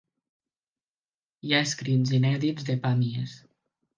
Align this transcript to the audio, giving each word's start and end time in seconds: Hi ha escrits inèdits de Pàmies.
Hi 1.49 1.53
ha 1.53 1.59
escrits 1.67 2.15
inèdits 2.21 2.67
de 2.71 2.79
Pàmies. 2.87 3.37